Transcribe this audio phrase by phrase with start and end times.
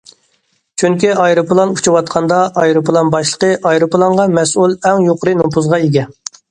[0.83, 6.13] چۈنكى ئايروپىلان ئۇچۇۋاتقاندا ئايروپىلان باشلىقى ئايروپىلانغا مەسئۇل ئەڭ يۇقىرى نوپۇزغا ئىگە.